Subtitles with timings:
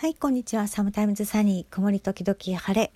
[0.00, 0.68] はい、こんにちは。
[0.68, 2.92] サムタイムズサニー、曇り時々晴れ。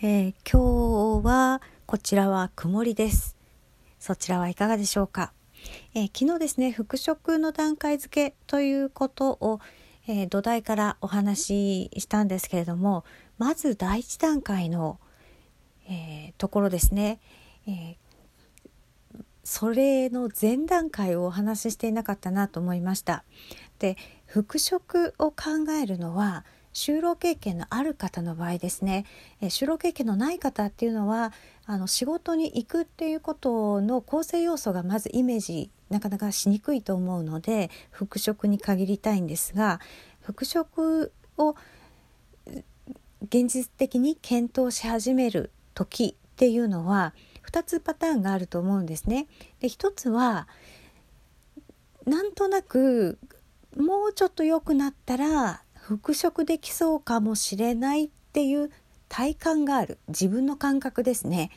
[0.00, 3.36] えー、今日は、こちらは曇りです。
[3.98, 5.34] そちらはいかがでしょうか？
[5.94, 9.60] えー、昨日ですね、復職の段階付けということを、
[10.08, 13.04] えー、土台からお話ししたんですけれども、
[13.36, 14.98] まず第一段階の、
[15.90, 17.20] えところですね。
[17.68, 17.98] え
[19.46, 23.22] それの前段階をお話ししていなかったなと思いました。
[23.78, 23.96] で
[24.26, 29.06] 復職を考えるのは就労経験のある方の場合ですね、
[29.40, 31.32] え就労経験のない方っていうのは
[31.64, 39.80] あの仕事に行くっていうことの構成要素がまずイメージなかなかしにくいと思うので復職に限りたいんですが
[40.22, 41.54] 復職を
[43.22, 47.14] 現実的に検討し始める時っていうのは
[47.46, 49.26] 2つパターンがあると思うんですね。
[49.60, 50.48] で1つは
[52.04, 53.18] なんとなく
[53.76, 58.70] もうちょっと良くなったら復職できそうかもしれないっていう
[59.08, 59.98] 体感がある。
[60.08, 61.50] 自分の感覚ですね、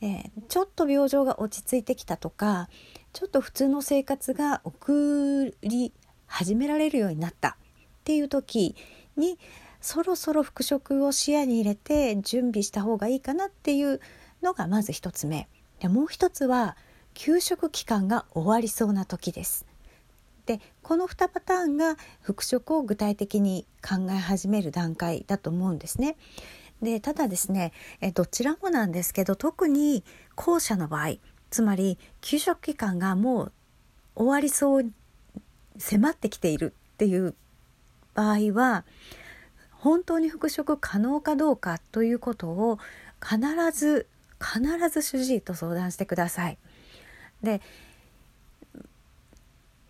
[0.00, 2.68] えー、ちょっと病状が落ち着いてきたとか
[3.12, 5.92] ちょっと普通の生活が送り
[6.26, 7.50] 始められるようになった。
[7.50, 7.54] っ
[8.04, 8.76] ていう時
[9.16, 9.38] に
[9.80, 14.00] そろそろ復職を視野に入れて準備した方がいいかなっていう
[14.42, 15.48] のがまず一つ目
[15.80, 16.76] でもう一つは
[17.14, 19.66] 休職期間が終わりそうな時です
[20.46, 26.16] でこの2パターンが復職を具体的に考え始める段階だと思うんですね。
[26.80, 31.14] でただですねえどちらもなんですけど特に後者の場合
[31.50, 33.52] つまり休職期間がもう
[34.14, 34.92] 終わりそう
[35.78, 37.34] 迫ってきているっていう
[38.14, 38.84] 場合は
[39.70, 42.78] 本当に復職可能かどうかということを
[43.22, 43.38] 必
[43.72, 44.06] ず
[44.40, 46.58] 必ず主治医と相談してください。
[47.42, 47.60] で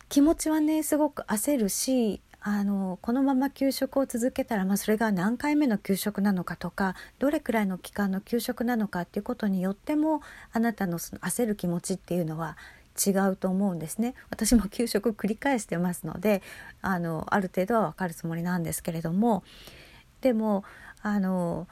[0.08, 10.20] 気持ちはねすごく焦るしあのこのまま給食を続けたら、まあ、それが何回目の給食なのかとかどれくらいの期間の給食なのかっていうことによっても
[10.52, 12.56] あなたのその焦る気持ちっていうのは
[13.04, 16.40] 違うと思うんですね私も給食繰り返してますので
[16.82, 19.42] あのある程度は分かるつもりなんですけれども
[20.20, 20.62] でも
[21.02, 21.66] あの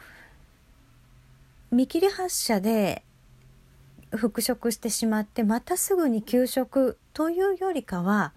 [1.75, 3.05] 見切り発車で
[4.13, 8.33] 復職してしまってまたすぐに休職というよりかは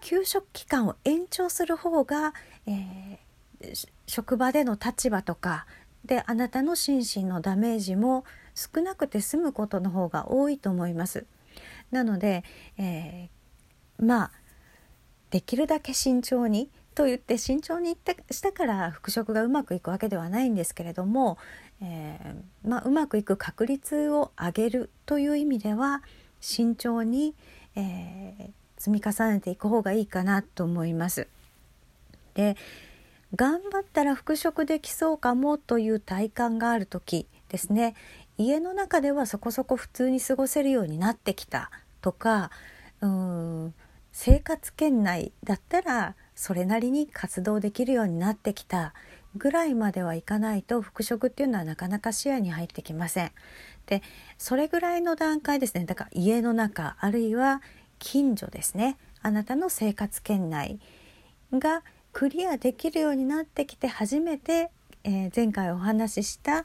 [0.00, 2.32] 休職期間を延長する方が、
[2.66, 5.66] えー、職場での立場とか
[6.06, 11.26] であなたの心身のダメージも少なくて済むことの方が多いと思います。
[11.90, 12.44] なので、
[12.78, 14.30] えー、まあ
[15.30, 21.38] できるだけ慎重にと言って慎重にったしたから復職がうまくいくわけではないんですけれども、
[21.80, 26.02] えー、まあ、うまくいく確率を上げるという意味では
[26.40, 27.34] 慎重に、
[27.76, 31.28] えー、積み重ねていく方がいいかなと思います。
[32.34, 32.56] で
[33.34, 37.94] 頑張ったら復職できそうかもという体感がある時ですね
[38.36, 41.70] 家の中ではそこそこ普通に過ごせるようになってきた
[42.00, 42.50] とか
[43.00, 43.74] うん
[44.12, 48.94] 生活圏内だったらそれなりに活動できるようになってきた
[49.36, 53.32] ぐらいまではいかないと復職っていうのはなかなか視野に入ってきません。
[53.86, 54.02] で
[54.38, 55.84] それぐらいの段階ですね。
[55.84, 57.62] だから家の中あるいは
[57.98, 58.96] 近所ですね。
[59.22, 60.80] あなたの生活圏内
[61.52, 61.82] が
[62.12, 64.70] クリアできるようになってきて初めて、
[65.04, 66.64] えー、前回お話しした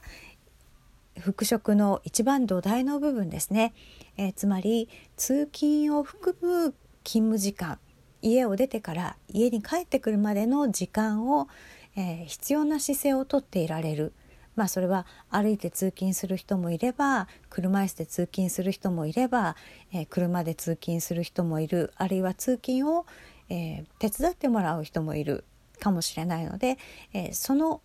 [1.18, 3.72] 復職の一番土台の部分ですね、
[4.16, 6.74] えー、つまり通勤を含む
[7.04, 7.78] 勤務時間。
[8.22, 11.48] 家を出てから家に帰ってくるまでの時間を、
[11.96, 14.12] えー、必要な姿勢をとっていられる。
[14.56, 19.54] まあそれは歩いて通勤する人もいれば車椅子で通勤する人もいれば、
[19.92, 23.06] えー、車で通勤する人もいるあるいは通勤を、
[23.50, 25.44] えー、手伝ってもらう人もいる
[25.78, 26.76] かもしれないので、
[27.12, 27.80] えその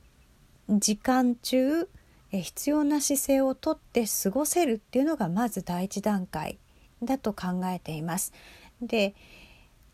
[0.70, 1.88] 時間中、
[2.32, 6.58] え必要な姿勢をとって過ごせるっていうのがまず第一段階
[7.04, 8.34] だと考えています。
[8.82, 9.14] で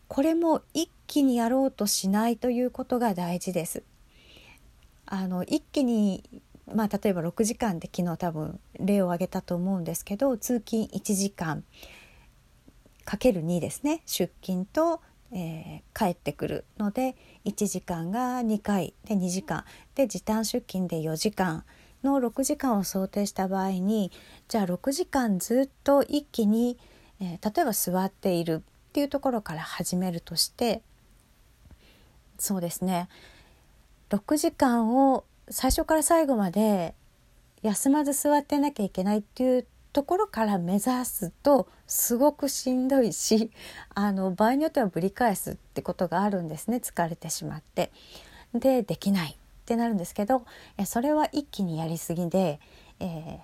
[0.10, 3.84] これも一気にやろうとしないということが大事です。
[5.06, 6.42] あの一気に
[6.74, 11.64] まあ、例えば6時間で昨日多分例を挙げたと思うんですけど通勤1時間
[13.06, 14.04] かける2ですね。
[14.06, 15.02] 出勤と、
[15.32, 19.64] えー、帰ってくるので1時間が2回で2時間。
[19.96, 21.64] で時短出勤で4時間。
[22.04, 24.12] の6時間を想定した場合に
[24.48, 26.78] じゃあ6時間ずっと一気に、
[27.20, 30.82] えー、例えば座っているっていうところから始めるとして
[32.40, 33.08] そうですね
[34.10, 36.96] 6時間を最初から最後まで
[37.62, 43.52] 休まず座ってなきゃいけないっていうところから目指すとすごくしんどいし
[43.94, 47.92] あの場合によってはぶり返すってことがあるんですね疲れてしまって。
[48.54, 50.44] でできないってなるんですけど
[50.88, 52.60] それは一気にやりすぎで、
[53.00, 53.40] えー、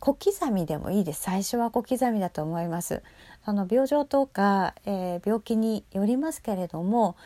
[0.00, 1.22] 小刻みでもいいです。
[1.22, 3.02] 最初は小刻みだと思います。
[3.44, 7.16] その病状とか、えー、病気によりますけれども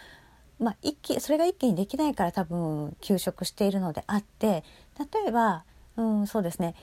[0.63, 4.63] まあ、一気それが一気にできないから多分休職しているのであって
[4.99, 5.65] 例えば、
[5.97, 6.77] うん、そうですね。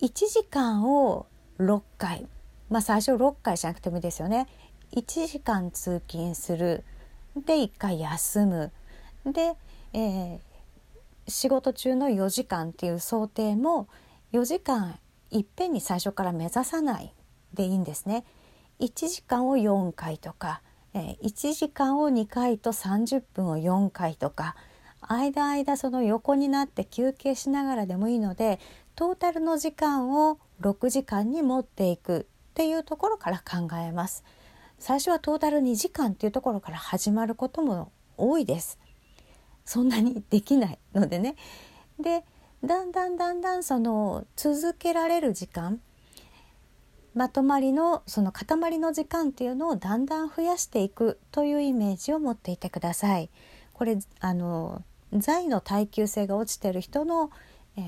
[0.00, 1.26] 1時間を
[1.58, 2.26] 6回。
[2.70, 4.46] まあ最初6回じゃなくてもいいですよね。
[4.92, 6.84] 1時間通勤する。
[7.36, 8.72] で1回休む。
[9.26, 9.56] で、
[9.92, 10.40] えー、
[11.26, 13.88] 仕事中の4時間っていう想定も
[14.32, 14.98] 4時間
[15.30, 17.14] いっぺんに最初から目指さない
[17.54, 18.24] でいいんですね。
[18.80, 20.62] 1時間を4回とか、
[20.94, 24.56] え、1時間を2回と30分を4回とか
[25.00, 28.58] 間間その横になって休憩しながらでもいいので
[28.94, 34.24] トータルの時間を6時間に持っていくっていうところから考えます。
[34.80, 38.78] 最初はトータル2時間っていうところから始まることも多いです。
[39.64, 41.36] そんなにできないのでね。
[42.00, 42.24] で
[42.64, 45.80] だんだんだんだんその続けられる時間
[47.14, 53.30] まとまりのその塊の時間っていうのをだんだん増やしていくというイメージを持っていてください。
[53.72, 54.82] これあの
[55.12, 57.30] 財の耐久性が落ちてる人の、
[57.76, 57.82] えー、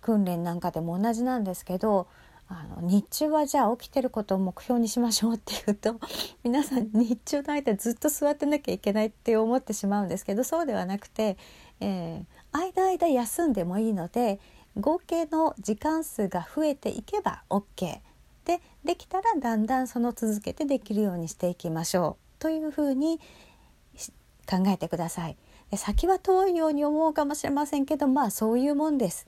[0.00, 2.06] 訓練なんかでも同じなんですけど
[2.48, 6.00] あの日中はじゃあ起きてることを目標にしましょうっていうと
[6.42, 11.36] 皆さん日中の間ずっと座ってなきゃいけないって思ってしまうんですけどそうではなくて、
[11.80, 14.40] えー、間間休んでもいいので
[14.78, 17.98] 合計の時間数が増えていけば OK
[18.44, 23.20] でできたらだんだんその続けてできるようにしていきましょうというふうに
[24.48, 25.36] 考えてください。
[25.70, 29.26] で先は遠いように思うかもしれませんけどまあそういうもんです。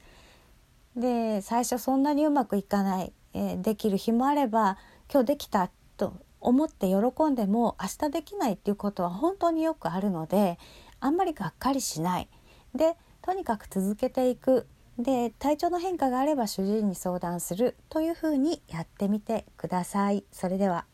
[0.97, 4.77] で最初そんなにうまくいかない、えー、できる日もあれば
[5.11, 10.59] 今日できたと思って喜んでも明日できないっていうことは本当によくあるので
[11.01, 12.29] あんまりがっかりしない
[12.75, 14.67] でとにかく続けていく
[14.99, 20.25] で体調の変化があれば主治医に相談するというふうにやってみてください。
[20.31, 20.85] それでは